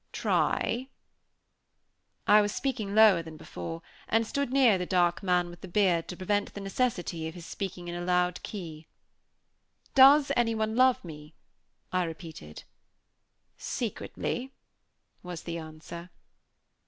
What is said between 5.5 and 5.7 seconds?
with the